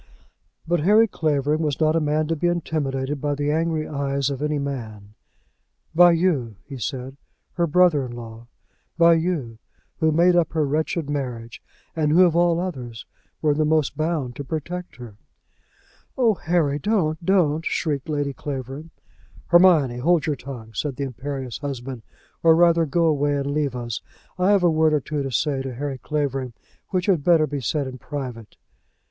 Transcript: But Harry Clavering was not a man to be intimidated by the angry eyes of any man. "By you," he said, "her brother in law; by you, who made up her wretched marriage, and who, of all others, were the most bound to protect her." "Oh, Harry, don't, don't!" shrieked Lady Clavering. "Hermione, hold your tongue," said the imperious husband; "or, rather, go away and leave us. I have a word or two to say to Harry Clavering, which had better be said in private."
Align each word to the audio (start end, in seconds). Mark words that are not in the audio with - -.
But 0.67 0.79
Harry 0.79 1.07
Clavering 1.07 1.61
was 1.61 1.79
not 1.79 1.95
a 1.95 1.99
man 1.99 2.25
to 2.29 2.35
be 2.35 2.47
intimidated 2.47 3.21
by 3.21 3.35
the 3.35 3.51
angry 3.51 3.87
eyes 3.87 4.31
of 4.31 4.41
any 4.41 4.57
man. 4.57 5.13
"By 5.93 6.13
you," 6.13 6.55
he 6.65 6.79
said, 6.79 7.17
"her 7.53 7.67
brother 7.67 8.03
in 8.03 8.13
law; 8.13 8.47
by 8.97 9.13
you, 9.13 9.59
who 9.99 10.11
made 10.11 10.35
up 10.35 10.53
her 10.53 10.65
wretched 10.65 11.07
marriage, 11.07 11.61
and 11.95 12.11
who, 12.11 12.25
of 12.25 12.35
all 12.35 12.59
others, 12.59 13.05
were 13.43 13.53
the 13.53 13.63
most 13.63 13.95
bound 13.95 14.35
to 14.37 14.43
protect 14.43 14.95
her." 14.95 15.17
"Oh, 16.17 16.33
Harry, 16.33 16.79
don't, 16.79 17.23
don't!" 17.23 17.63
shrieked 17.63 18.09
Lady 18.09 18.33
Clavering. 18.33 18.89
"Hermione, 19.49 19.99
hold 19.99 20.25
your 20.25 20.35
tongue," 20.35 20.73
said 20.73 20.95
the 20.95 21.03
imperious 21.03 21.59
husband; 21.59 22.01
"or, 22.41 22.55
rather, 22.55 22.87
go 22.87 23.05
away 23.05 23.35
and 23.35 23.51
leave 23.51 23.75
us. 23.75 24.01
I 24.39 24.49
have 24.49 24.63
a 24.63 24.71
word 24.71 24.93
or 24.95 24.99
two 24.99 25.21
to 25.21 25.31
say 25.31 25.61
to 25.61 25.75
Harry 25.75 25.99
Clavering, 25.99 26.53
which 26.89 27.05
had 27.05 27.23
better 27.23 27.45
be 27.45 27.61
said 27.61 27.85
in 27.85 27.99
private." 27.99 28.57